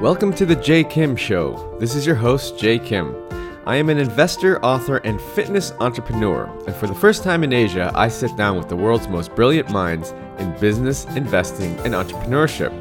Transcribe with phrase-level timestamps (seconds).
[0.00, 1.76] Welcome to the Jay Kim Show.
[1.78, 3.16] This is your host, Jay Kim.
[3.64, 7.92] I am an investor, author, and fitness entrepreneur, and for the first time in Asia,
[7.94, 12.72] I sit down with the world's most brilliant minds in business, investing, and entrepreneurship.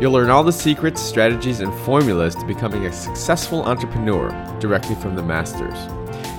[0.00, 5.14] You'll learn all the secrets, strategies, and formulas to becoming a successful entrepreneur directly from
[5.14, 5.76] the masters.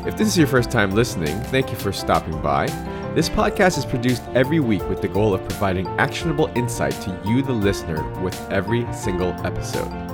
[0.07, 2.65] If this is your first time listening, thank you for stopping by.
[3.13, 7.41] This podcast is produced every week with the goal of providing actionable insight to you,
[7.41, 10.04] the listener, with every single episode.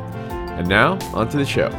[0.58, 1.70] And now, on to the show.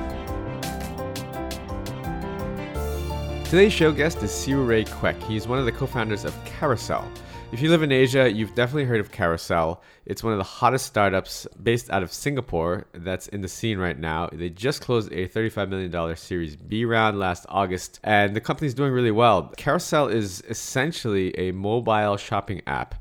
[3.45, 5.23] Today's show guest is Siu Rui Quek.
[5.25, 7.07] He's one of the co founders of Carousell.
[7.53, 9.81] If you live in Asia, you've definitely heard of Carousell.
[10.07, 13.99] It's one of the hottest startups based out of Singapore that's in the scene right
[13.99, 14.31] now.
[14.33, 18.91] They just closed a $35 million Series B round last August, and the company's doing
[18.91, 19.53] really well.
[19.59, 22.95] Carousell is essentially a mobile shopping app.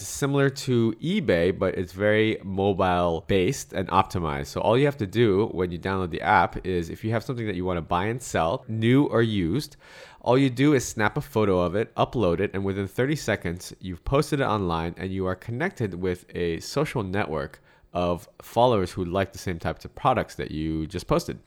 [0.00, 4.46] Similar to eBay, but it's very mobile based and optimized.
[4.46, 7.24] So, all you have to do when you download the app is if you have
[7.24, 9.76] something that you want to buy and sell, new or used,
[10.20, 13.72] all you do is snap a photo of it, upload it, and within 30 seconds,
[13.80, 17.60] you've posted it online and you are connected with a social network
[17.92, 21.38] of followers who like the same types of products that you just posted.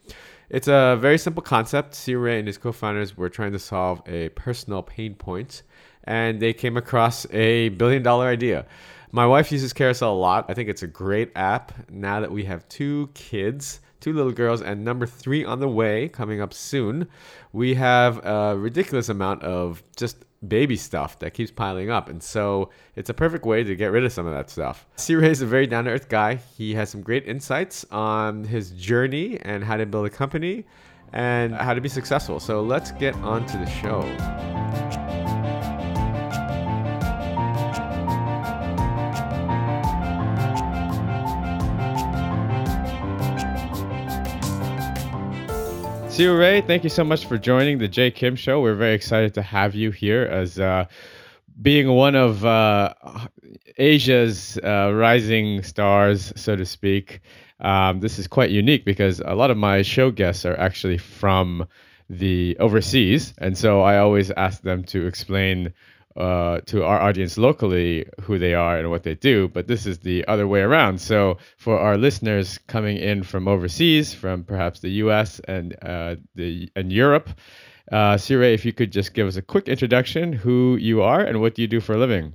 [0.50, 1.94] It's a very simple concept.
[1.94, 5.62] Siu Rui and his co founders were trying to solve a personal pain point,
[6.04, 8.66] and they came across a billion dollar idea.
[9.10, 10.46] My wife uses Carousell a lot.
[10.48, 14.60] I think it's a great app now that we have two kids two little girls,
[14.60, 17.08] and number three on the way, coming up soon.
[17.52, 22.08] We have a ridiculous amount of just baby stuff that keeps piling up.
[22.08, 24.86] And so it's a perfect way to get rid of some of that stuff.
[24.96, 26.40] Siu Rui is a very down to earth guy.
[26.56, 30.64] He has some great insights on his journey and how to build a company
[31.12, 32.40] and how to be successful.
[32.40, 35.11] So let's get on to the show.
[46.12, 48.60] Siu Rui, thank you so much for joining the Jay Kim Show.
[48.60, 50.84] We're very excited to have you here as uh,
[51.62, 52.92] being one of uh,
[53.78, 57.20] Asia's uh, rising stars, so to speak.
[57.60, 61.66] Um, this is quite unique because a lot of my show guests are actually from
[62.10, 65.72] the overseas, and so I always ask them to explain
[66.16, 69.98] uh, to our audience locally who they are and what they do, but this is
[69.98, 71.00] the other way around.
[71.00, 75.40] So for our listeners coming in from overseas, from perhaps the U.S.
[75.40, 77.30] and uh, the and Europe,
[77.90, 81.20] uh, Siu Rui, if you could just give us a quick introduction, who you are
[81.20, 82.34] and what you do for a living?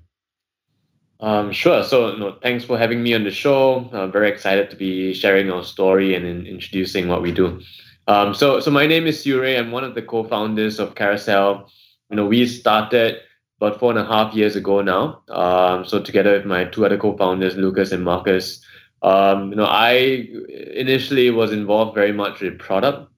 [1.19, 1.83] Um, sure.
[1.83, 3.89] So, no, thanks for having me on the show.
[3.91, 7.59] I'm very excited to be sharing our story and in introducing what we do.
[8.07, 9.57] Um, so, so my name is Siu Rui.
[9.57, 11.69] I'm one of the co-founders of Carousell.
[12.09, 13.17] You know, we started
[13.59, 15.21] about four and a half years ago now.
[15.29, 18.63] Um, so together with my two other co-founders, Lucas and Marcus,
[19.01, 20.27] um, you know, I
[20.73, 23.11] initially was involved very much with product.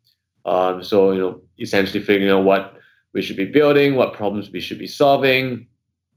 [0.46, 2.76] Um, so you know, essentially figuring out what
[3.14, 5.68] we should be building, what problems we should be solving.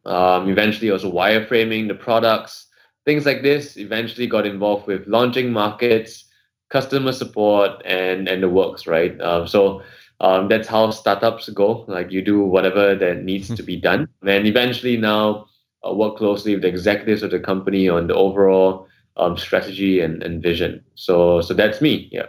[0.05, 2.67] Um, eventually, also wireframing the products,
[3.05, 3.77] things like this.
[3.77, 6.25] Eventually, got involved with launching markets,
[6.71, 8.87] customer support, and and the works.
[8.87, 9.21] Right.
[9.21, 9.83] Uh, so
[10.23, 11.85] um, that's how startups go.
[11.89, 15.47] Like you do whatever that needs to be done, and eventually now
[15.87, 20.23] uh, work closely with the executives of the company on the overall um, strategy and,
[20.23, 20.85] and vision.
[20.95, 22.09] So so that's me.
[22.13, 22.27] Yeah.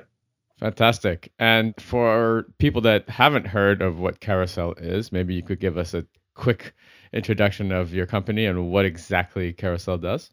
[0.59, 1.31] Fantastic.
[1.39, 5.93] And for people that haven't heard of what Carousell is, maybe you could give us
[5.93, 6.05] a
[6.35, 6.73] quick
[7.11, 10.31] introduction of your company and what exactly Carousell does.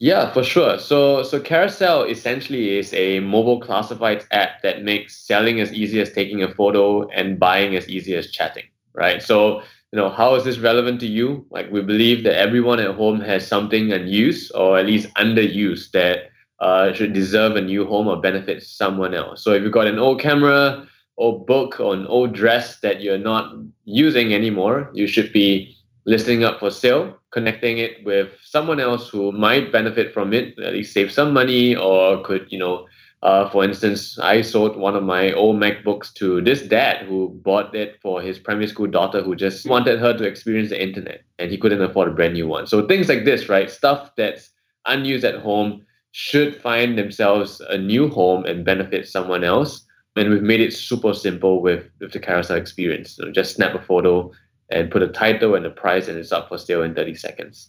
[0.00, 0.78] Yeah, for sure.
[0.78, 6.12] So so Carousell essentially is a mobile classifieds app that makes selling as easy as
[6.12, 8.64] taking a photo and buying as easy as chatting,
[8.94, 9.22] right?
[9.22, 9.60] So,
[9.92, 11.46] you know, how is this relevant to you?
[11.50, 16.30] Like we believe that everyone at home has something unused or at least underused that
[16.58, 19.44] uh, should deserve a new home or benefit someone else.
[19.44, 20.86] So if you've got an old camera
[21.18, 26.44] old book or an old dress that you're not using anymore, you should be listing
[26.44, 30.92] up for sale, connecting it with someone else who might benefit from it, at least
[30.92, 32.86] save some money, or could, you know,
[33.22, 37.72] uh, for instance, I sold one of my old MacBooks to this dad who bought
[37.72, 41.48] it for his primary school daughter who just wanted her to experience the internet and
[41.48, 42.66] he couldn't afford a brand new one.
[42.66, 43.70] So things like this, right?
[43.70, 44.50] Stuff that's
[44.86, 49.86] unused at home should find themselves a new home and benefit someone else.
[50.16, 53.12] And we've made it super simple with, with the Carousell experience.
[53.12, 54.32] So just snap a photo,
[54.72, 57.68] and put a title and a price and it's up for sale in 30 seconds.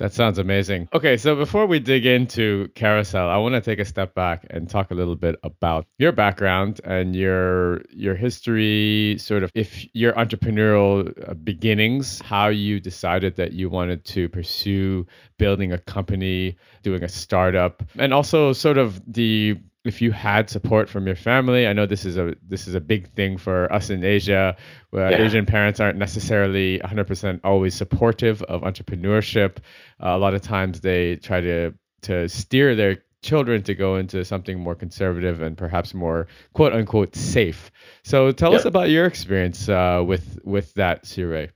[0.00, 0.88] That sounds amazing.
[0.94, 4.66] Okay, so before we dig into Carousell, I want to take a step back and
[4.66, 10.14] talk a little bit about your background and your your history, sort of if your
[10.14, 15.06] entrepreneurial uh, beginnings, how you decided that you wanted to pursue
[15.36, 20.88] building a company, doing a startup, and also sort of the if you had support
[20.88, 21.66] from your family.
[21.66, 24.56] I know this is a this is a big thing for us in Asia,
[24.90, 25.22] where yeah.
[25.22, 29.58] Asian parents aren't necessarily 100% always supportive of entrepreneurship.
[30.02, 31.72] Uh, a lot of times they try to
[32.02, 37.14] to steer their children to go into something more conservative and perhaps more quote unquote
[37.14, 37.70] safe.
[38.02, 41.48] So tell us about your experience uh, with with that, Siu-Rui.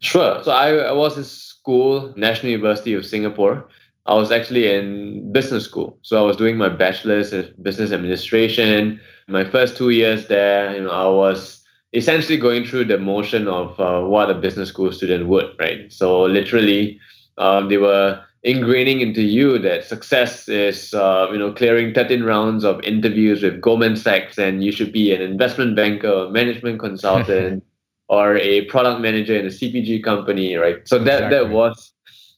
[0.00, 0.42] Sure.
[0.42, 3.68] So I, I was in school, National University of Singapore.
[4.06, 5.98] I was actually in business school.
[6.02, 9.00] So I was doing my bachelor's in business administration.
[9.28, 13.78] My first two years there, you know, I was essentially going through the motion of
[13.80, 15.92] uh, what a business school student would, right?
[15.92, 17.00] So literally,
[17.38, 22.64] um, they were ingraining into you that success is, uh, you know, clearing 13 rounds
[22.64, 27.64] of interviews with Goldman Sachs, and you should be an investment banker, or management consultant,
[28.08, 30.86] or a product manager in a CPG company, right?
[30.86, 31.38] So that exactly.
[31.38, 31.92] that was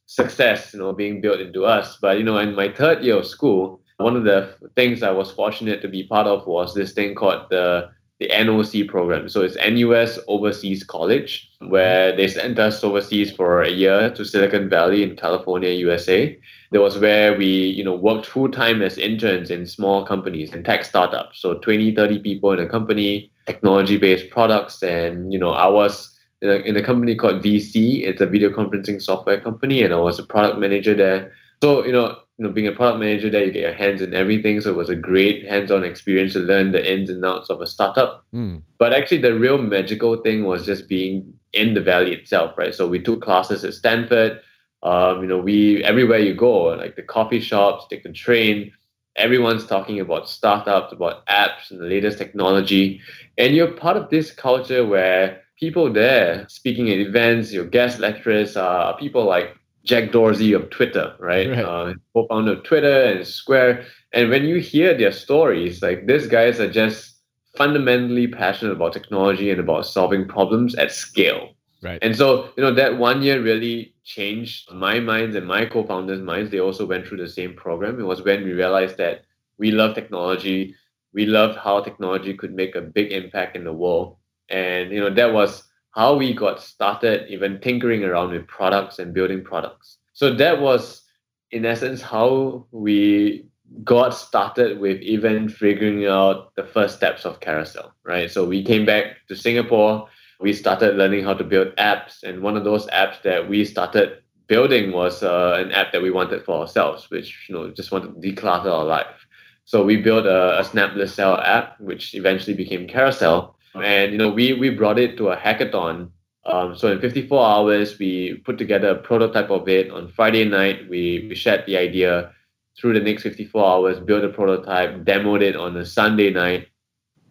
[0.08, 1.98] success, you know, being built into us.
[2.00, 5.30] But you know, in my third year of school, one of the things I was
[5.30, 9.28] fortunate to be part of was this thing called the the NOC program.
[9.28, 14.68] So it's NUS Overseas College, where they sent us overseas for a year to Silicon
[14.68, 16.36] Valley in California, USA.
[16.72, 20.64] That was where we, you know, worked full time as interns in small companies and
[20.64, 21.40] tech startups.
[21.40, 24.82] So 20, 30 people in a company, technology based products.
[24.82, 28.04] And, you know, I was in a, in a company called VC.
[28.04, 31.32] It's a video conferencing software company, and I was a product manager there.
[31.62, 34.14] So, you know, you know, being a product manager there, you get your hands in
[34.14, 34.60] everything.
[34.60, 37.66] So it was a great hands-on experience to learn the ins and outs of a
[37.66, 38.24] startup.
[38.32, 38.62] Mm.
[38.78, 42.74] But actually, the real magical thing was just being in the valley itself, right?
[42.74, 44.40] So we took classes at Stanford.
[44.84, 48.70] Um, you know, we everywhere you go, like the coffee shops, take the train,
[49.16, 53.00] everyone's talking about startups, about apps, and the latest technology,
[53.36, 58.56] and you're part of this culture where people there speaking at events, your guest lecturers
[58.56, 61.48] are people like Jack Dorsey of Twitter, right?
[61.48, 61.64] right.
[61.64, 63.86] Uh, co-founder of Twitter and Square.
[64.12, 67.16] And when you hear their stories, like these guys are just
[67.56, 71.54] fundamentally passionate about technology and about solving problems at scale.
[71.82, 71.98] Right.
[72.02, 76.50] And so, you know, that one year really changed my minds and my co-founders' minds.
[76.50, 78.00] They also went through the same program.
[78.00, 79.22] It was when we realized that
[79.58, 80.74] we love technology.
[81.12, 84.16] We loved how technology could make a big impact in the world.
[84.48, 89.14] And, you know, that was how we got started even tinkering around with products and
[89.14, 89.98] building products.
[90.12, 91.02] So that was,
[91.50, 93.46] in essence, how we
[93.84, 98.30] got started with even figuring out the first steps of Carousell, right?
[98.30, 100.08] So we came back to Singapore.
[100.40, 104.22] We started learning how to build apps, and one of those apps that we started
[104.46, 108.14] building was uh, an app that we wanted for ourselves, which you know just wanted
[108.14, 109.26] to declutter our life.
[109.64, 114.52] So we built a, a cell app, which eventually became Carousell, and you know we
[114.52, 116.10] we brought it to a hackathon.
[116.46, 119.90] Um, so in 54 hours we put together a prototype of it.
[119.90, 122.32] On friday night we, we shared the idea
[122.78, 126.68] through the next 54 hours built a prototype demoed it on a sunday night.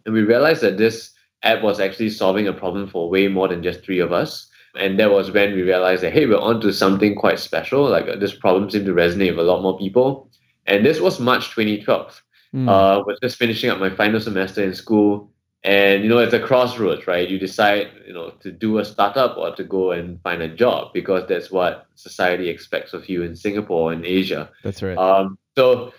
[0.06, 1.10] And we realized that this
[1.42, 4.48] app was actually solving a problem for way more than just three of us.
[4.76, 7.88] And that was when we realized that hey we're onto something quite special.
[7.88, 10.30] Like uh, this problem seemed to resonate with a lot more people.
[10.66, 12.22] And this was march 2012
[12.54, 12.68] mm.
[12.68, 15.32] uh, was just finishing up my final semester in school
[15.64, 17.28] and you know it's a crossroads right?
[17.28, 20.92] You decide you know to do a startup or to go and find a job
[20.92, 24.50] because that's what society expects of you in singapore and asia.
[24.62, 24.96] That's right.
[24.96, 25.92] Um, so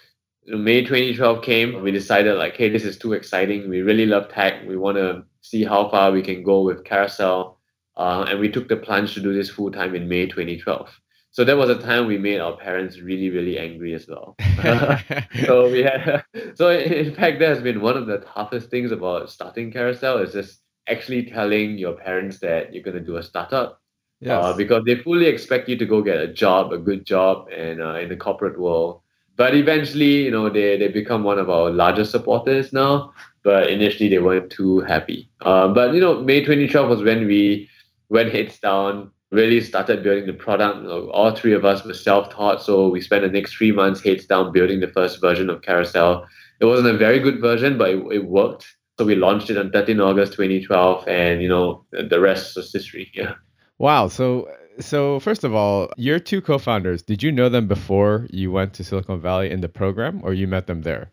[0.48, 3.70] may 2012 came we decided like hey this is too exciting.
[3.70, 4.66] We really love tech.
[4.66, 7.56] We want to see how far we can go with Carousell.
[7.98, 10.90] Uh, and we took the plunge to do this full time in may 2012
[11.32, 14.36] so that was a time we made our parents really really angry as well.
[15.46, 16.24] So we had
[16.56, 20.34] so in fact that has been one of the toughest things about starting Carousell is
[20.34, 23.76] just actually telling your parents that you're going to do a startup uh,
[24.22, 24.44] yes.
[24.44, 27.82] Uh, because they fully expect you to go get a job a good job and
[27.82, 29.02] uh, in the corporate world.
[29.36, 34.10] But eventually you know they, they become one of our largest supporters now but initially
[34.10, 35.30] they weren't too happy.
[35.42, 37.70] Uh, but you know may 2012 was when we
[38.10, 40.86] went heads down really started building the product.
[40.88, 44.52] All three of us were self-taught, so we spent the next three months heads down
[44.52, 46.26] building the first version of Carousell.
[46.60, 48.76] It wasn't a very good version, but it, it worked.
[48.98, 53.12] So we launched it on 13 August 2012, and you know the rest is history.
[53.16, 53.36] Yeah.
[53.78, 54.10] Wow.
[54.10, 58.74] So so first of all, your two co-founders, did you know them before you went
[58.74, 61.12] to Silicon Valley in the program, or you met them there?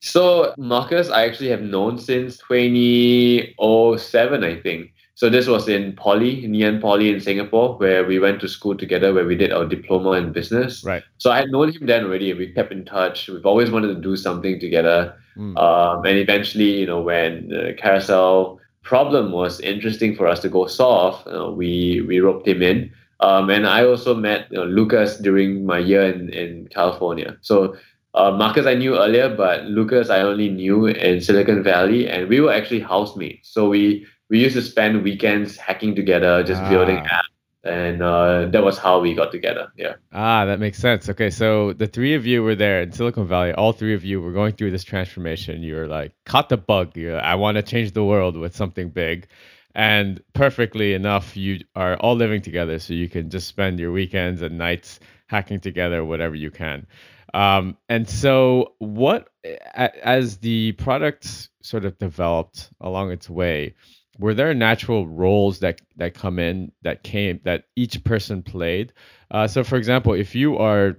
[0.00, 4.93] So Marcus, I actually have known since 2007, I think.
[5.16, 9.14] So this was in Poly, Ann Poly in Singapore, where we went to school together,
[9.14, 10.82] where we did our diploma in business.
[10.84, 11.04] Right.
[11.18, 12.32] So I had known him then already.
[12.34, 13.28] We kept in touch.
[13.28, 15.14] We've always wanted to do something together.
[15.36, 15.56] Mm.
[15.56, 20.66] Um, and eventually, you know, when the Carousell problem was interesting for us to go
[20.66, 22.90] solve, uh, we we roped him in.
[23.20, 27.36] Um, and I also met you know, Lucas during my year in, in California.
[27.40, 27.76] So
[28.14, 32.40] uh, Marcus I knew earlier, but Lucas I only knew in Silicon Valley, and we
[32.40, 33.48] were actually housemates.
[33.48, 36.68] So we we used to spend weekends hacking together, just ah.
[36.68, 39.72] building apps and uh, that was how we got together.
[39.76, 39.94] Yeah.
[40.12, 41.08] Ah, that makes sense.
[41.08, 43.52] Okay, so the three of you were there in Silicon Valley.
[43.52, 45.62] All three of you were going through this transformation.
[45.62, 46.96] You were like, caught the bug.
[46.96, 49.28] You're, I want to change the world with something big.
[49.74, 54.42] And perfectly enough, you are all living together, so you can just spend your weekends
[54.42, 56.86] and nights hacking together, whatever you can.
[57.32, 59.30] Um, and so, what
[59.74, 63.74] as the product sort of developed along its way,
[64.18, 68.92] were there natural roles that that come in that came that each person played?
[69.30, 70.96] Uh, so for example if you are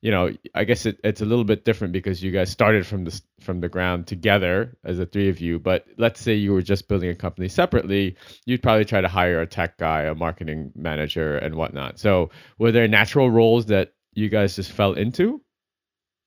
[0.00, 3.04] you know i guess it, it's a little bit different because you guys started from
[3.04, 6.62] the from the ground together as the three of you but let's say you were
[6.62, 10.72] just building a company separately you'd probably try to hire a tech guy a marketing
[10.74, 11.98] manager and whatnot.
[11.98, 15.40] So were there natural roles that you guys just fell into?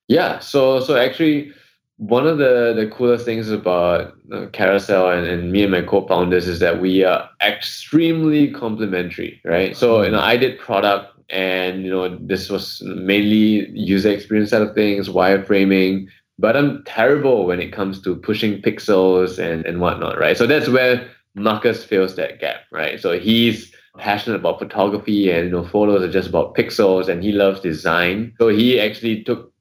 [0.08, 1.52] Yeah so so actually
[2.02, 6.48] one of the, the coolest things about uh, Carousell and, and me and my co-founders
[6.48, 9.76] is that we are extremely complementary, right?
[9.76, 14.62] So, you know, I did product and, you know, this was mainly user experience side
[14.62, 16.08] of things, wireframing,
[16.40, 20.36] but I'm terrible when it comes to pushing pixels and, and whatnot, right?
[20.36, 22.98] So that's where Marcus fills that gap, right?
[22.98, 27.30] So he's passionate about photography and, you know, photos are just about pixels and he
[27.30, 28.34] loves design.
[28.40, 29.51] So he actually took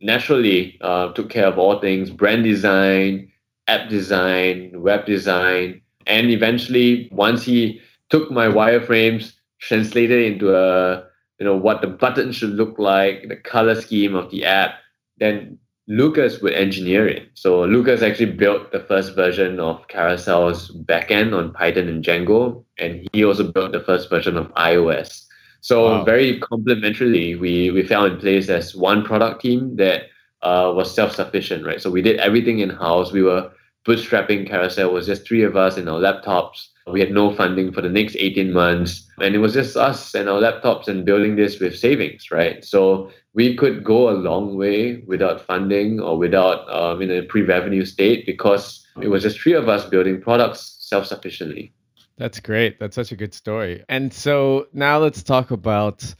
[0.00, 3.30] naturally uh, took care of all things brand design,
[3.66, 11.04] app design, web design, and eventually once he took my wireframes, translated into a
[11.38, 14.74] you know what the button should look like, the color scheme of the app,
[15.18, 17.30] then Lucas would engineer it.
[17.34, 23.08] So Lucas actually built the first version of Carousell's backend on Python and Django, and
[23.12, 25.24] he also built the first version of iOS.
[25.68, 26.02] So wow.
[26.02, 30.04] very complementarily, we we fell in place as one product team that
[30.40, 31.78] uh, was self-sufficient, right?
[31.78, 33.12] So we did everything in house.
[33.12, 33.50] We were
[33.86, 34.88] bootstrapping Carousell.
[34.88, 36.68] It was just three of us in our laptops.
[36.90, 39.06] We had no funding for the next 18 months.
[39.20, 42.64] And it was just us and our laptops and building this with savings, right?
[42.64, 47.84] So we could go a long way without funding or without um, in a pre-revenue
[47.84, 51.74] state because it was just three of us building products self-sufficiently.
[52.18, 52.80] That's great.
[52.80, 53.84] That's such a good story.
[53.88, 56.14] And so now let's talk about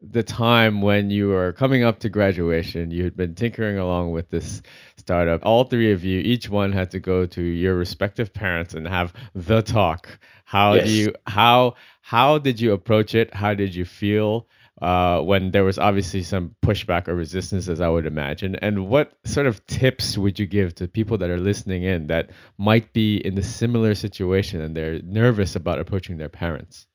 [0.00, 2.90] the time when you were coming up to graduation.
[2.90, 4.62] You had been tinkering along with this
[4.96, 5.44] startup.
[5.44, 9.12] All three of you, each one had to go to your respective parents and have
[9.34, 10.18] the talk.
[10.44, 10.86] How yes.
[10.86, 13.34] do you how how did you approach it?
[13.34, 14.46] How did you feel?
[14.80, 18.56] Uh, when there was obviously some pushback or resistance, as I would imagine.
[18.56, 22.30] And what sort of tips would you give to people that are listening in that
[22.58, 26.86] might be in a similar situation and they're nervous about approaching their parents?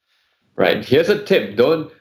[0.55, 0.85] Right.
[0.85, 1.91] Here's a tip: don't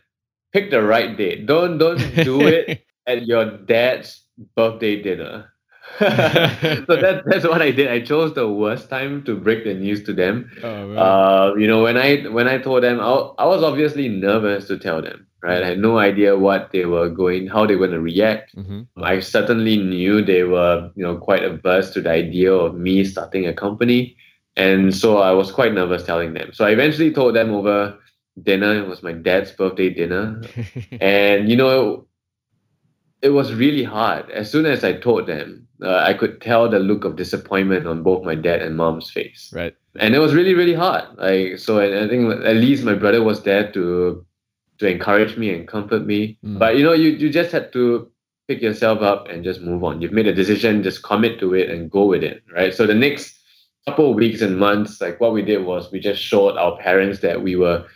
[0.52, 1.46] pick the right date.
[1.46, 4.22] Don't don't do it at your dad's
[4.54, 5.51] birthday dinner.
[5.98, 7.88] so that, that's what I did.
[7.88, 10.50] I chose the worst time to break the news to them.
[10.62, 14.68] Oh, uh, you know, when I when I told them, I, I was obviously nervous
[14.68, 15.62] to tell them right?
[15.62, 18.56] I had no idea what they were going, how they were going to react.
[18.56, 18.82] Mm-hmm.
[19.02, 23.46] I certainly knew they were, you know, quite averse to the idea of me starting
[23.46, 24.16] a company,
[24.56, 26.52] and so I was quite nervous telling them.
[26.52, 27.98] So I eventually told them over
[28.42, 28.74] dinner.
[28.74, 30.40] It was my dad's birthday dinner,
[31.00, 32.06] and you know,
[33.23, 34.29] it was really hard.
[34.31, 38.02] As soon as I told them, uh, I could tell the look of disappointment on
[38.02, 39.52] both my dad and mom's face.
[39.55, 39.75] Right.
[39.97, 41.05] And it was really, really hard.
[41.17, 44.25] Like so, I, I think at least my brother was there to
[44.79, 46.38] to encourage me and comfort me.
[46.45, 46.59] Mm.
[46.59, 48.11] But you know, you you just had to
[48.49, 50.00] pick yourself up and just move on.
[50.00, 52.75] You've made a decision, just commit to it and go with it, right?
[52.75, 53.38] So the next
[53.87, 57.21] couple of weeks and months, like what we did was we just showed our parents
[57.21, 57.87] that we were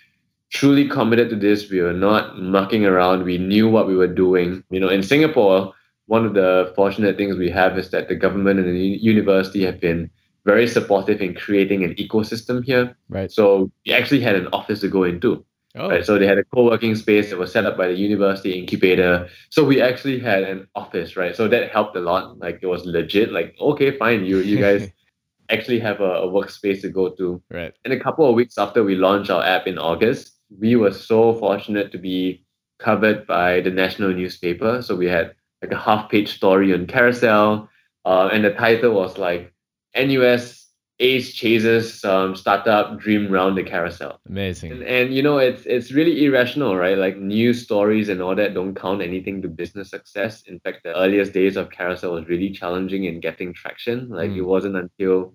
[0.50, 1.70] truly committed to this.
[1.70, 3.24] We were not mucking around.
[3.24, 4.62] We knew what we were doing.
[4.70, 5.72] You know, in Singapore,
[6.06, 9.80] one of the fortunate things we have is that the government and the university have
[9.80, 10.10] been
[10.44, 12.96] very supportive in creating an ecosystem here.
[13.08, 13.30] Right.
[13.30, 15.44] So we actually had an office to go into.
[15.78, 15.90] Oh.
[15.90, 19.28] Right, so they had a co-working space that was set up by the university incubator.
[19.50, 21.36] So we actually had an office, right?
[21.36, 22.38] So that helped a lot.
[22.38, 23.30] Like it was legit.
[23.30, 24.90] Like okay, fine, you you guys
[25.50, 27.42] actually have a, a workspace to go to.
[27.50, 27.74] Right.
[27.84, 31.34] And a couple of weeks after we launched our app in August, we were so
[31.34, 32.44] fortunate to be
[32.78, 34.82] covered by the national newspaper.
[34.82, 37.68] So we had like a half-page story on Carousell,
[38.04, 39.52] uh, and the title was like
[39.96, 40.66] NUS
[40.98, 44.18] Ace chases um, startup dream round the carousel.
[44.26, 44.72] Amazing.
[44.72, 46.96] And, and, you know, it's it's really irrational, right?
[46.96, 50.42] Like news stories and all that don't count anything to business success.
[50.46, 54.08] In fact, the earliest days of Carousell was really challenging in getting traction.
[54.08, 54.38] Like mm.
[54.38, 55.34] it wasn't until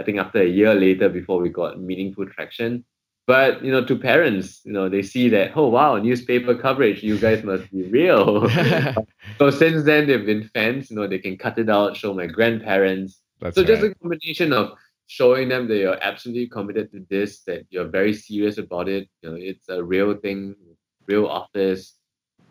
[0.00, 2.84] I think after a year later before we got meaningful traction.
[3.26, 7.18] But you know, to parents, you know, they see that, oh wow, newspaper coverage, you
[7.18, 8.48] guys must be real.
[9.38, 12.26] so since then they've been fans, you know, they can cut it out, show my
[12.26, 13.20] grandparents.
[13.40, 13.68] That's so right.
[13.68, 14.72] just a combination of
[15.06, 19.08] showing them that you're absolutely committed to this, that you're very serious about it.
[19.22, 20.56] You know, it's a real thing,
[21.06, 21.94] real office,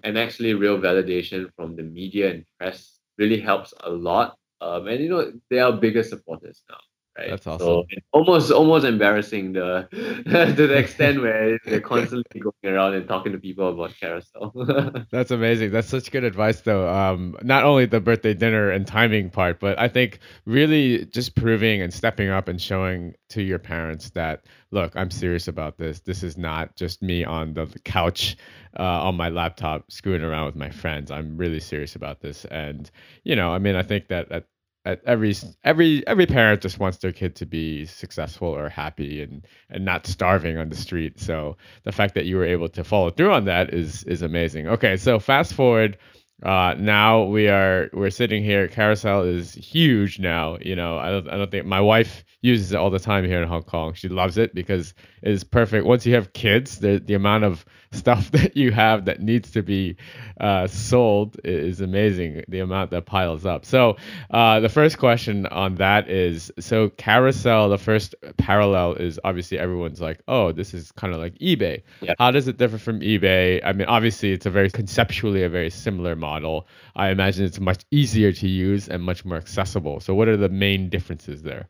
[0.03, 4.37] and actually real validation from the media and press really helps a lot.
[4.61, 6.77] Um, and you know, they are bigger supporters now
[7.17, 7.29] right?
[7.29, 7.65] That's awesome.
[7.65, 13.31] So almost almost embarrassing the to the extent where they're constantly going around and talking
[13.31, 15.07] to people about Carousell.
[15.11, 15.71] That's amazing.
[15.71, 16.87] That's such good advice though.
[16.87, 21.81] Um, not only the birthday dinner and timing part, but I think really just proving
[21.81, 25.99] and stepping up and showing to your parents that look, I'm serious about this.
[25.99, 28.37] This is not just me on the couch
[28.79, 31.11] uh, on my laptop screwing around with my friends.
[31.11, 32.45] I'm really serious about this.
[32.45, 32.89] And,
[33.23, 34.45] you know, I mean, I think that at
[34.85, 39.85] every every every parent just wants their kid to be successful or happy and and
[39.85, 43.31] not starving on the street so the fact that you were able to follow through
[43.31, 45.97] on that is is amazing okay so fast forward
[46.43, 48.67] uh, now we are we're sitting here.
[48.67, 50.57] Carousell is huge now.
[50.59, 53.41] You know, I don't I don't think my wife uses it all the time here
[53.41, 53.93] in Hong Kong.
[53.93, 55.85] She loves it because it is perfect.
[55.85, 59.61] Once you have kids, the the amount of stuff that you have that needs to
[59.61, 59.97] be
[60.39, 62.43] uh, sold is amazing.
[62.47, 63.65] The amount that piles up.
[63.65, 63.97] So
[64.29, 67.69] uh, the first question on that is so Carousell.
[67.69, 71.83] The first parallel is obviously everyone's like, oh, this is kind of like eBay.
[72.17, 73.61] How does it differ from eBay?
[73.63, 77.83] I mean, obviously it's a very conceptually a very similar model, I imagine it's much
[77.91, 79.99] easier to use and much more accessible.
[79.99, 81.69] So, what are the main differences there?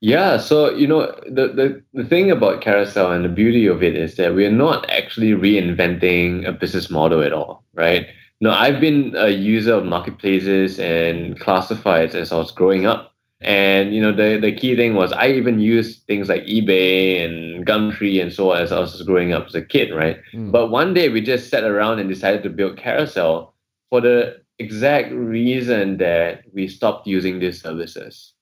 [0.00, 3.96] Yeah, so you know the, the the thing about Carousell and the beauty of it
[3.96, 8.06] is that we're not actually reinventing a business model at all, right?
[8.40, 13.14] No, I've been a user of marketplaces and classifieds as I was growing up.
[13.40, 17.66] And you know, the, the key thing was I even used things like eBay and
[17.66, 20.18] Gumtree and so on as I was growing up as a kid, right?
[20.34, 20.52] Mm.
[20.52, 23.52] But one day we just sat around and decided to build Carousell
[23.90, 28.32] for the exact reason that we stopped using these services.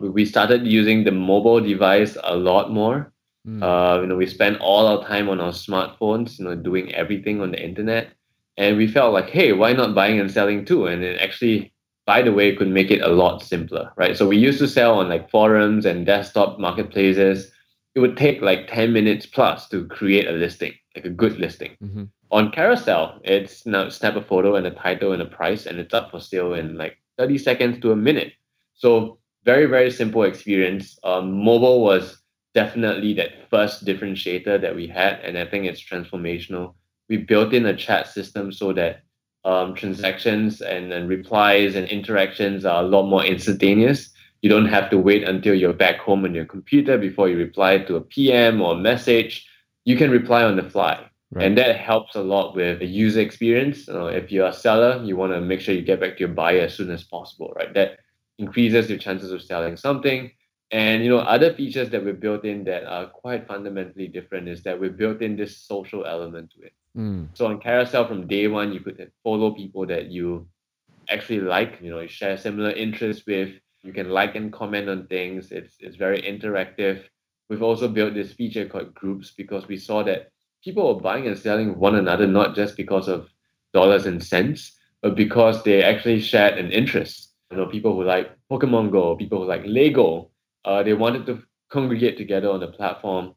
[0.00, 3.12] We started using the mobile device a lot more.
[3.46, 3.62] Mm.
[3.62, 7.40] Uh, you know, we spent all our time on our smartphones, you know, doing everything
[7.40, 8.12] on the internet.
[8.56, 10.86] And we felt like, hey, why not buying and selling too?
[10.86, 11.72] And it actually,
[12.06, 14.16] by the way, could make it a lot simpler, right?
[14.16, 17.50] So we used to sell on like forums and desktop marketplaces.
[17.94, 21.76] It would take like 10 minutes plus to create a listing, like a good listing.
[21.82, 25.78] Mm-hmm on Carousell, it's now snap a photo and a title and a price, and
[25.78, 28.32] it's up for sale in like 30 seconds to a minute.
[28.74, 30.98] So very very simple experience.
[31.04, 32.18] Um, mobile was
[32.54, 36.74] definitely that first differentiator that we had, and I think it's transformational.
[37.08, 39.02] We built in a chat system so that
[39.44, 44.10] um, transactions and, and replies and interactions are a lot more instantaneous.
[44.42, 47.78] You don't have to wait until you're back home on your computer before you reply
[47.78, 49.48] to a PM or a message.
[49.84, 51.46] You can reply on the fly Right.
[51.46, 53.88] And that helps a lot with the user experience.
[53.88, 56.30] Uh, if you're a seller, you want to make sure you get back to your
[56.30, 57.72] buyer as soon as possible, right?
[57.74, 57.98] That
[58.38, 60.30] increases your chances of selling something.
[60.70, 64.62] And you know, other features that we built in that are quite fundamentally different is
[64.62, 66.72] that we built in this social element to it.
[66.96, 67.28] Mm.
[67.34, 70.46] So on Carousell from day one, you could follow people that you
[71.08, 73.54] actually like, you know, you share similar interests with.
[73.82, 75.52] You can like and comment on things.
[75.52, 77.04] It's it's very interactive.
[77.48, 80.30] We've also built this feature called groups because we saw that
[80.62, 83.30] people are buying and selling one another not just because of
[83.72, 87.27] dollars and cents, but because they actually shared an interest.
[87.50, 90.30] You know, people who like Pokemon Go, people who like Lego,
[90.64, 93.34] uh, they wanted to congregate together on the platform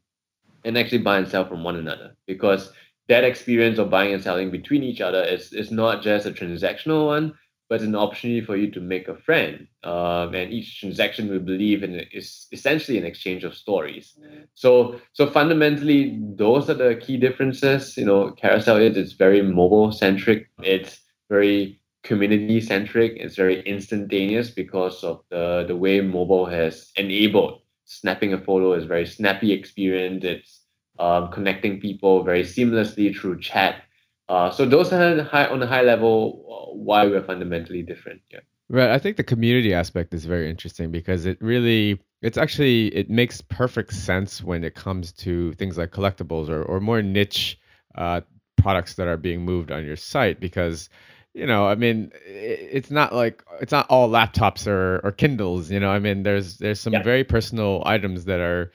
[0.63, 2.71] and actually buy and sell from one another because
[3.07, 7.07] that experience of buying and selling between each other is, is not just a transactional
[7.07, 7.33] one,
[7.67, 9.67] but it's an opportunity for you to make a friend.
[9.83, 14.17] Um, and each transaction we believe in is essentially an exchange of stories.
[14.55, 17.97] So so fundamentally, those are the key differences.
[17.97, 20.49] You know, Carousell is it's very mobile centric.
[20.61, 23.13] It's very community centric.
[23.15, 28.85] It's very instantaneous because of the the way mobile has enabled snapping a photo is
[28.85, 30.23] very snappy experience.
[30.23, 30.61] It's
[30.99, 33.83] um, connecting people very seamlessly through chat
[34.31, 38.21] uh, so those are high, on a high level uh, why we're fundamentally different.
[38.31, 38.39] Yeah.
[38.69, 38.89] Right.
[38.89, 43.41] I think the community aspect is very interesting because it really it's actually it makes
[43.41, 47.59] perfect sense when it comes to things like collectibles or, or more niche
[47.95, 48.21] uh,
[48.55, 50.87] products that are being moved on your site because
[51.33, 55.79] you know i mean it's not like it's not all laptops or, or kindles you
[55.79, 57.03] know i mean there's there's some yeah.
[57.03, 58.71] very personal items that are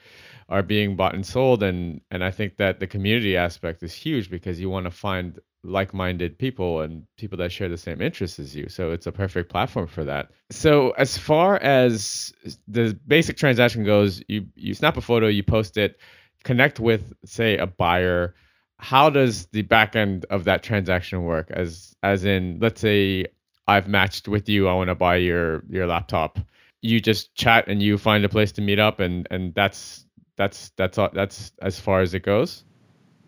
[0.49, 4.29] are being bought and sold and and I think that the community aspect is huge
[4.29, 8.55] because you want to find like-minded people and people that share the same interests as
[8.55, 12.31] you so it's a perfect platform for that so as far as
[12.65, 15.99] the basic transaction goes you you snap a photo you post it
[16.47, 18.33] connect with, say, a buyer,
[18.79, 21.49] how does the back end of that transaction work?
[21.51, 23.25] As as in, let's say
[23.67, 26.39] I've matched with you, I want to buy your your laptop.
[26.81, 30.05] You just chat and you find a place to meet up, and and that's
[30.37, 32.63] that's that's that's as far as it goes.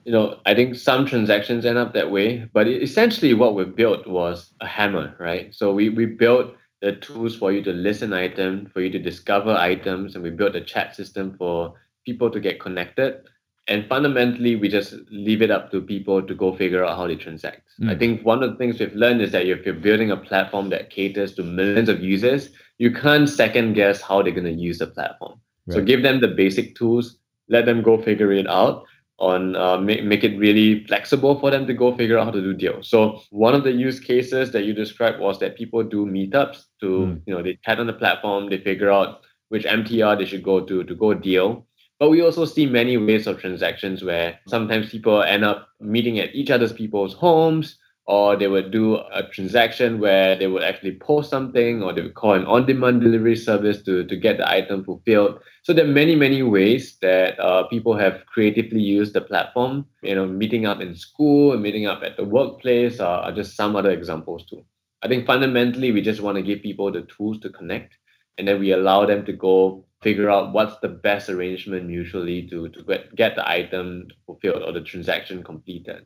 [0.05, 4.07] You know, I think some transactions end up that way, but essentially what we built
[4.07, 5.53] was a hammer, right?
[5.53, 8.99] So we we built the tools for you to list an item, for you to
[8.99, 11.73] discover items, and we built a chat system for
[12.05, 13.21] people to get connected.
[13.69, 17.15] And fundamentally, we just leave it up to people to go figure out how they
[17.15, 17.61] transact.
[17.79, 17.91] Mm.
[17.91, 20.69] I think one of the things we've learned is that if you're building a platform
[20.69, 24.79] that caters to millions of users, you can't second guess how they're going to use
[24.79, 25.39] the platform.
[25.67, 25.75] Right.
[25.75, 28.85] So give them the basic tools, let them go figure it out
[29.19, 32.41] on uh, make, make it really flexible for them to go figure out how to
[32.41, 32.87] do deals.
[32.87, 36.87] So one of the use cases that you described was that people do meetups to,
[36.87, 37.21] mm.
[37.25, 40.61] you know, they chat on the platform, they figure out which MTR they should go
[40.61, 41.67] to to go deal.
[41.99, 46.33] But we also see many ways of transactions where sometimes people end up meeting at
[46.33, 51.29] each other's people's homes, or they would do a transaction where they would actually post
[51.29, 55.39] something, or they would call an on-demand delivery service to, to get the item fulfilled.
[55.61, 59.85] So there are many, many ways that uh, people have creatively used the platform.
[60.01, 63.75] You know, meeting up in school, meeting up at the workplace are, are just some
[63.75, 64.63] other examples too.
[65.03, 67.98] I think fundamentally we just want to give people the tools to connect,
[68.39, 72.69] and then we allow them to go figure out what's the best arrangement mutually to,
[72.69, 76.05] to get, get the item fulfilled or the transaction completed.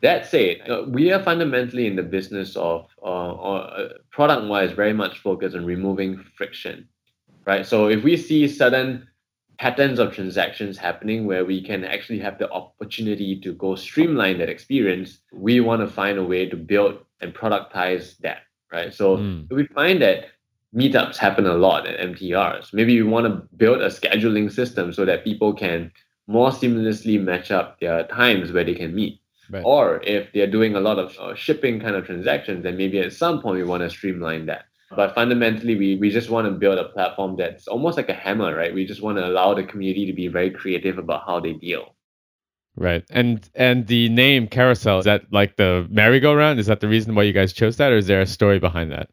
[0.00, 4.92] That said, uh, we are fundamentally in the business of, uh, uh, product wise, very
[4.92, 6.88] much focused on removing friction,
[7.44, 7.66] right?
[7.66, 9.08] So if we see certain
[9.58, 14.48] patterns of transactions happening where we can actually have the opportunity to go streamline that
[14.48, 18.42] experience, we want to find a way to build and productize that,
[18.72, 18.94] right?
[18.94, 19.46] So mm.
[19.50, 20.26] we find that
[20.74, 22.72] meetups happen a lot at MTRs.
[22.72, 25.92] Maybe you want to build a scheduling system so that people can
[26.26, 29.20] more seamlessly match up their times where they can meet.
[29.50, 29.62] Right.
[29.64, 33.12] Or if they're doing a lot of uh, shipping kind of transactions, then maybe at
[33.12, 34.64] some point we want to streamline that.
[34.94, 38.54] But fundamentally, we, we just want to build a platform that's almost like a hammer,
[38.54, 38.74] right?
[38.74, 41.94] We just want to allow the community to be very creative about how they deal.
[42.76, 43.04] Right.
[43.10, 46.58] And and the name Carousell, is that like the merry-go-round?
[46.58, 48.92] Is that the reason why you guys chose that or is there a story behind
[48.92, 49.10] that?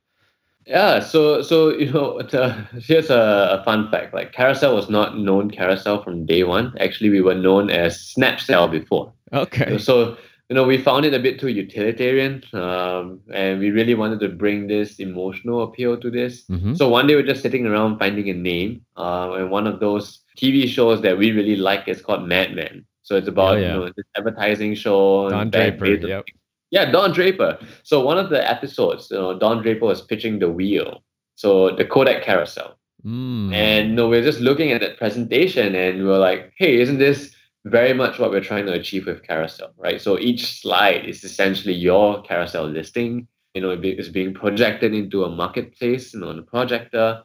[0.70, 2.22] Yeah, so so you know,
[2.80, 4.14] here's a, a, fun fact.
[4.14, 6.76] Like Carousell was not known Carousell from day one.
[6.80, 9.12] Actually, we were known as SnapSell before.
[9.34, 9.80] Okay.
[9.80, 10.16] So
[10.48, 14.30] you know, we found it a bit too utilitarian, um, and we really wanted to
[14.30, 16.44] bring this emotional appeal to this.
[16.46, 16.76] Mm-hmm.
[16.76, 20.20] So one day we're just sitting around finding a name, uh, and one of those
[20.38, 22.86] TV shows that we really like is called Mad Men.
[23.02, 23.74] So it's about oh, yeah.
[23.74, 25.30] you know this advertising show.
[25.32, 25.86] Don Draper.
[25.86, 26.26] Yep.
[26.72, 27.58] Yeah, Don Draper.
[27.84, 31.04] So one of the episodes, you know, Don Draper was pitching the wheel,
[31.36, 32.78] so the Kodak carousel.
[33.06, 33.54] Mm.
[33.54, 37.00] And you know, we're just looking at that presentation and we we're like, hey, isn't
[37.00, 37.34] this
[37.66, 40.02] very much what we're trying to achieve with Carousell, right?
[40.02, 43.28] So each slide is essentially your Carousell listing.
[43.54, 47.24] You know, it's being projected into a marketplace, you know, on a projector.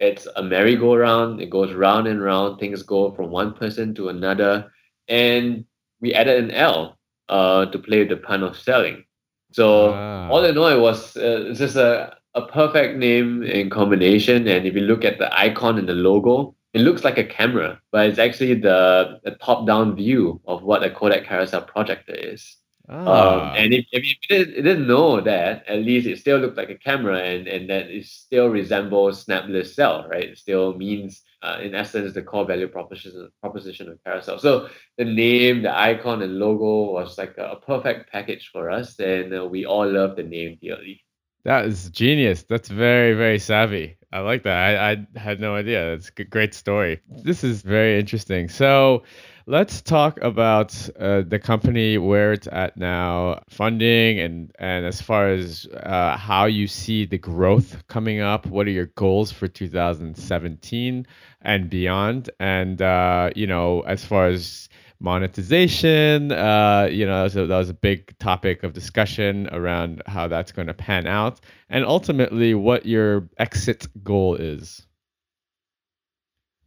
[0.00, 1.40] It's a merry-go-round.
[1.40, 2.58] It goes round and round.
[2.58, 4.72] Things go from one person to another.
[5.08, 5.64] And
[6.00, 9.04] we added an L uh, to play the pun of selling.
[9.52, 10.28] So ah.
[10.28, 14.46] all in all, it was uh, just a, a perfect name in combination.
[14.48, 17.80] And if you look at the icon and the logo, it looks like a camera,
[17.90, 22.56] but it's actually the, the top-down view of what a Kodak Carousel projector is.
[22.88, 23.50] Ah.
[23.50, 26.70] Um, and if, if you didn't, didn't, know that, at least it still looked like
[26.70, 30.30] a camera and, and that it still resembles Snap List Sell, right?
[30.30, 34.40] It still means uh, in essence the core value proposition proposition of Carousell.
[34.40, 34.68] So
[34.98, 39.44] the name, the icon, and logo was like a, perfect package for us, and uh,
[39.44, 41.04] we all love the name dearly.
[41.44, 42.44] That is genius.
[42.48, 43.96] That's very very savvy.
[44.12, 44.80] I like that.
[44.80, 45.90] I, I had no idea.
[45.90, 47.00] That's a great story.
[47.22, 48.48] This is very interesting.
[48.48, 49.02] So
[49.46, 55.28] let's talk about uh, the company where it's at now, funding, and and as far
[55.28, 58.46] as uh, how you see the growth coming up.
[58.46, 61.06] What are your goals for 2017
[61.42, 62.30] and beyond?
[62.40, 68.18] And uh, you know, as far as monetization, uh, you know, that was a big
[68.18, 73.86] topic of discussion around how that's going to pan out, and ultimately what your exit
[74.02, 74.85] goal is.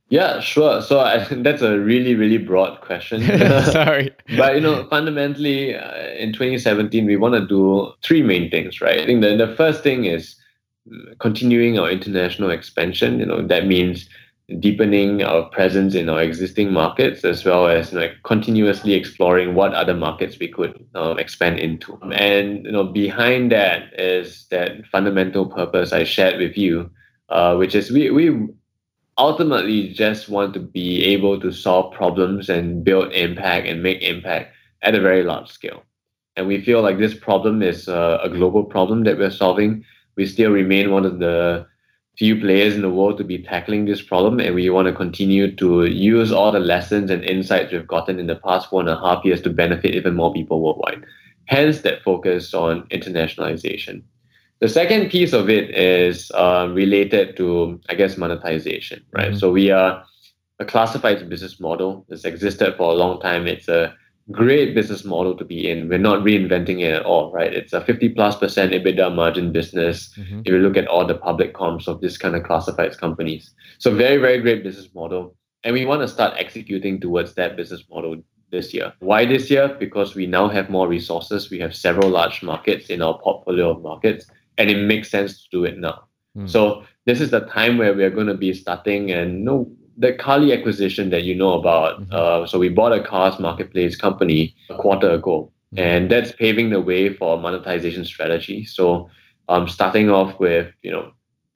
[0.09, 0.81] Yeah, sure.
[0.81, 3.21] So I, that's a really, really broad question.
[3.65, 4.11] Sorry.
[4.37, 8.99] but, you know, fundamentally, uh, in 2017, we want to do three main things, right?
[8.99, 10.35] I think the, the first thing is
[11.19, 13.19] continuing our international expansion.
[13.19, 14.09] You know, that means
[14.59, 19.75] deepening our presence in our existing markets as well as you know, continuously exploring what
[19.75, 21.99] other markets we could uh, expand into.
[22.11, 26.89] And, you know, behind that is that fundamental purpose I shared with you,
[27.29, 28.47] uh, which is we, we
[29.19, 34.55] ultimately just want to be able to solve problems and build impact and make impact
[34.81, 35.83] at a very large scale.
[36.35, 39.83] And we feel like this problem is a, a global problem that we're solving.
[40.15, 41.67] We still remain one of the
[42.17, 45.55] few players in the world to be tackling this problem, and we want to continue
[45.55, 49.01] to use all the lessons and insights we've gotten in the past one and a
[49.01, 51.05] half years to benefit even more people worldwide.
[51.45, 54.03] Hence, that focus on internationalization.
[54.61, 59.29] The second piece of it is uh, related to, I guess, monetization, right?
[59.29, 59.37] Mm-hmm.
[59.37, 60.03] So we are
[60.59, 62.05] a classified business model.
[62.09, 63.47] It's existed for a long time.
[63.47, 63.95] It's a
[64.31, 65.87] great business model to be in.
[65.87, 67.53] We're not reinventing it at all, right?
[67.53, 70.13] It's a 50 plus percent EBITDA margin business.
[70.17, 70.41] Mm-hmm.
[70.41, 73.51] If you look at all the public comps of this kind of classified companies.
[73.77, 75.35] So very, very great business model.
[75.63, 78.17] And we want to start executing towards that business model
[78.51, 78.93] this year.
[78.99, 79.75] Why this year?
[79.79, 81.49] Because we now have more resources.
[81.49, 84.25] We have several large markets in our portfolio of markets
[84.59, 86.03] and it makes sense to do it now.
[86.37, 86.47] Mm.
[86.47, 90.57] So this is the time where we're going to be starting and no the Caarly
[90.57, 91.99] acquisition that you know about.
[91.99, 92.13] Mm-hmm.
[92.13, 95.83] Uh, so we bought a cars marketplace company a quarter ago, mm-hmm.
[95.83, 98.63] and that's paving the way for a monetization strategy.
[98.63, 99.09] So
[99.49, 101.11] um, starting off with you know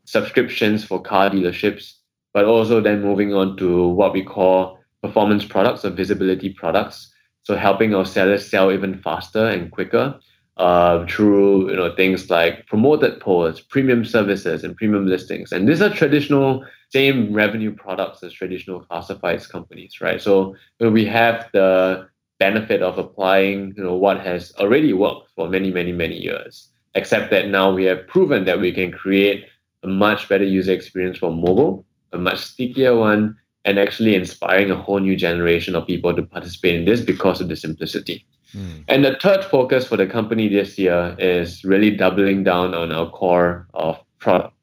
[0.06, 1.94] subscriptions for car dealerships,
[2.34, 7.14] but also then moving on to what we call performance products or visibility products.
[7.44, 10.20] So helping our sellers sell even faster and quicker
[10.58, 15.52] uh, through you know things like promoted posts, premium services, and premium listings.
[15.52, 20.22] And these are traditional same revenue products as traditional classifieds companies, right?
[20.22, 22.08] So you know, we have the
[22.40, 26.70] benefit of applying you know what has already worked for many many many years.
[26.96, 29.46] Except that now we have proven that we can create
[29.82, 33.36] a much better user experience for mobile, a much stickier one,
[33.66, 37.48] and actually inspiring a whole new generation of people to participate in this because of
[37.48, 38.26] the simplicity.
[38.56, 38.84] Mm.
[38.88, 43.10] And the third focus for the company this year is really doubling down on our
[43.10, 44.54] core of product.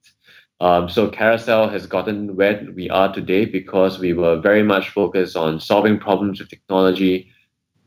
[0.60, 5.36] Um, so Carousell has gotten where we are today because we were very much focused
[5.36, 7.30] on solving problems with technology,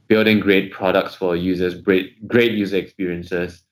[0.08, 3.64] building great products for users, great great user experiences,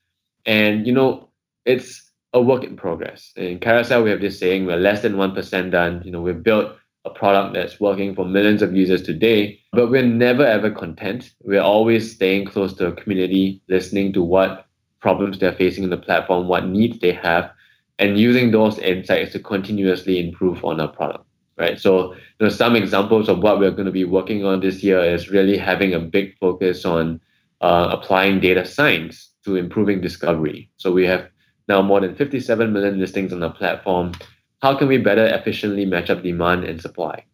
[0.46, 1.28] and you know
[1.64, 3.32] it's a work in progress.
[3.36, 6.02] In Carousell, we have this saying: we're less than one percent done.
[6.04, 10.06] You know, we've built a product that's working for millions of users today, but we're
[10.06, 11.32] never ever content.
[11.42, 14.66] We're always staying close to a community, listening to what
[15.00, 17.50] problems they're facing in the platform, what needs they have,
[17.98, 21.24] and using those insights to continuously improve on our product.
[21.58, 21.78] Right.
[21.78, 25.00] So you know, some examples of what we're going to be working on this year
[25.00, 27.20] is really having a big focus on
[27.60, 30.70] uh, applying data science to improving discovery.
[30.76, 31.28] So we have
[31.68, 34.12] now more than 57 million listings on the platform
[34.62, 37.24] how can we better efficiently match up demand and supply?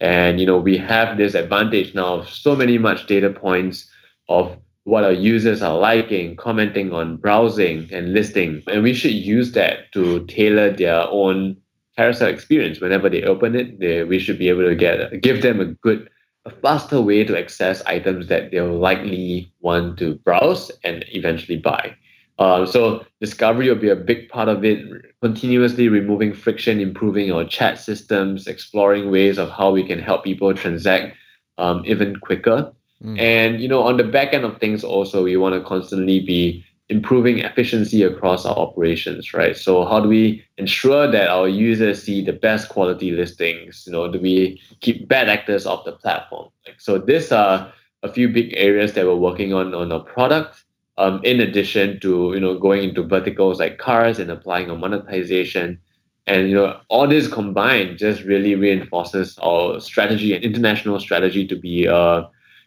[0.00, 3.90] And you know, we have this advantage now of so many much data points
[4.28, 8.62] of what our users are liking, commenting on browsing and listing.
[8.66, 11.56] And we should use that to tailor their own
[11.98, 12.80] Carousell experience.
[12.80, 16.10] Whenever they open it, they, we should be able to get give them a good
[16.44, 21.96] a faster way to access items that they'll likely want to browse and eventually buy.
[22.38, 24.84] Uh, so discovery will be a big part of it.
[25.20, 30.52] Continuously removing friction, improving our chat systems, exploring ways of how we can help people
[30.54, 31.16] transact
[31.58, 32.72] um, even quicker.
[33.02, 33.20] Mm.
[33.20, 36.64] And you know, on the back end of things, also we want to constantly be
[36.88, 39.56] improving efficiency across our operations, right?
[39.56, 43.84] So how do we ensure that our users see the best quality listings?
[43.86, 46.50] You know, do we keep bad actors off the platform?
[46.66, 50.64] Like, so these are a few big areas that we're working on on our product
[50.98, 55.80] um, in addition to you know going into verticals like cars and applying a monetization.
[56.26, 61.56] And you know all this combined just really reinforces our strategy and international strategy to
[61.56, 62.22] be uh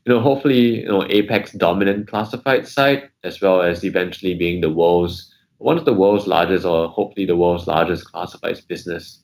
[0.05, 4.69] you know hopefully you know apex dominant classified site as well as eventually being the
[4.69, 9.23] world's one of the world's largest or hopefully the world's largest classifieds business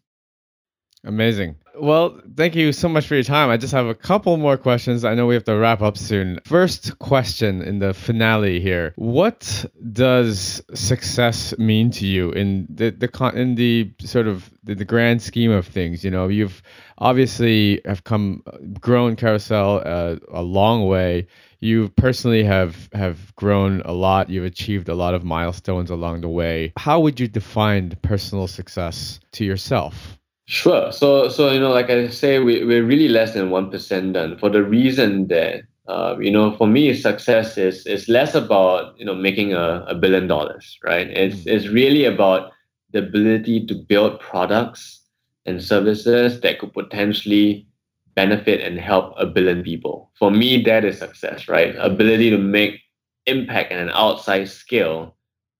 [1.05, 1.55] Amazing.
[1.75, 3.49] Well, thank you so much for your time.
[3.49, 5.03] I just have a couple more questions.
[5.03, 6.39] I know we have to wrap up soon.
[6.45, 13.31] First question in the finale here: What does success mean to you in the the
[13.35, 16.05] in the sort of the, the grand scheme of things?
[16.05, 16.61] You know, you've
[16.99, 18.43] obviously have come
[18.79, 21.27] grown Carousell uh, a long way.
[21.59, 24.29] You personally have have grown a lot.
[24.29, 26.71] You've achieved a lot of milestones along the way.
[26.77, 30.17] How would you define personal success to yourself?
[30.45, 30.91] Sure.
[30.91, 34.49] So, so you know, like I say, we, we're really less than 1% done for
[34.49, 39.15] the reason that, uh, you know, for me, success is, is less about, you know,
[39.15, 41.07] making a, a billion dollars, right?
[41.09, 41.49] It's, mm-hmm.
[41.49, 42.51] it's really about
[42.91, 45.01] the ability to build products
[45.45, 47.67] and services that could potentially
[48.15, 50.11] benefit and help a billion people.
[50.19, 51.75] For me, that is success, right?
[51.79, 52.79] Ability to make
[53.25, 55.15] impact and an outside scale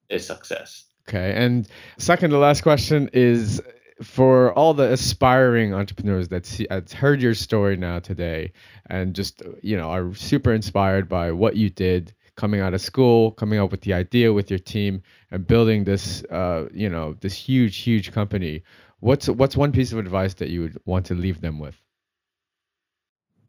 [0.09, 0.85] is success.
[1.09, 1.33] Okay.
[1.35, 1.67] And
[1.97, 3.61] second to last question is
[4.03, 8.51] for all the aspiring entrepreneurs that see, that's heard your story now today
[8.87, 13.31] and just you know are super inspired by what you did coming out of school,
[13.31, 17.33] coming up with the idea with your team, and building this uh, you know this
[17.33, 18.63] huge huge company.
[18.99, 21.75] What's what's one piece of advice that you would want to leave them with?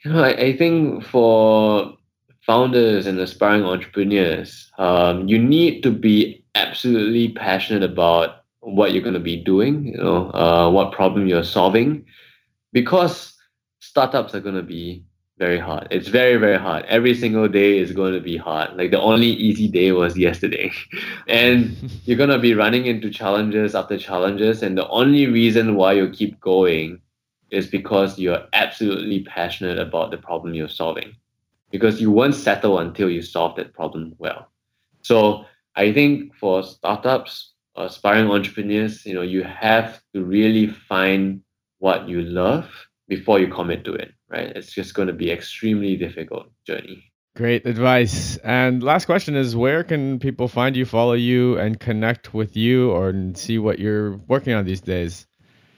[0.05, 1.97] You know, I, I think for
[2.47, 9.15] founders and aspiring entrepreneurs, um, you need to be absolutely passionate about what you're going
[9.15, 12.05] to be doing, you know, uh, what problem you're solving,
[12.73, 13.35] because
[13.81, 15.05] startups are going to be
[15.39, 15.89] very hard.
[15.91, 16.85] It's very, very hard.
[16.87, 18.77] Every single day is going to be hard.
[18.77, 20.73] Like the only easy day was yesterday.
[21.29, 24.63] and you're going to be running into challenges after challenges.
[24.63, 27.01] And the only reason why you keep going
[27.51, 31.15] is because you're absolutely passionate about the problem you're solving.
[31.71, 34.49] Because you won't settle until you solve that problem well.
[35.03, 41.43] So I think for startups, aspiring entrepreneurs, you know, you have to really find
[41.79, 42.69] what you love
[43.09, 44.49] before you commit to it, right?
[44.57, 47.13] It's just going to be extremely difficult journey.
[47.37, 48.37] Great advice.
[48.39, 52.93] And last question is where can people find you, follow you, and connect with you
[52.93, 55.27] or see what you're working on these days?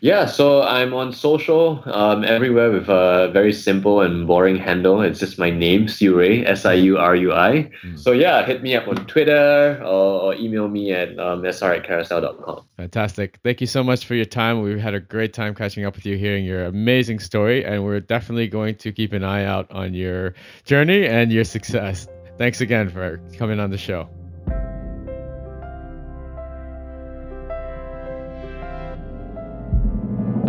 [0.00, 5.00] Yeah, so I'm on social um, everywhere with a very simple and boring handle.
[5.00, 7.70] It's just my name, Siurui, S I U R U I.
[7.82, 7.98] Mm.
[7.98, 11.86] So yeah, hit me up on Twitter or, or email me at um, sr at
[11.86, 12.64] carousell.com.
[12.76, 13.38] Fantastic.
[13.42, 14.60] Thank you so much for your time.
[14.60, 18.00] We've had a great time catching up with you, hearing your amazing story, and we're
[18.00, 22.06] definitely going to keep an eye out on your journey and your success.
[22.36, 24.08] Thanks again for coming on the show.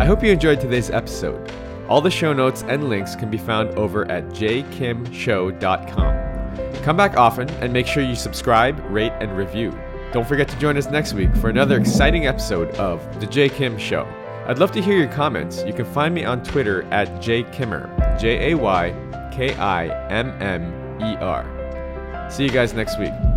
[0.08, 1.52] Hope you enjoyed today's episode.
[1.88, 6.84] All the show notes and links can be found over at jkimshow.com.
[6.84, 9.78] Come back often and make sure you subscribe, rate, and review.
[10.14, 13.78] Don't forget to join us next week for another exciting episode of The Jay Kim
[13.78, 14.08] Show.
[14.48, 15.64] I'd love to hear your comments.
[15.66, 21.02] You can find me on Twitter at jaykimmer, J A Y K I M M
[21.02, 22.30] E R.
[22.32, 23.37] See you guys next week.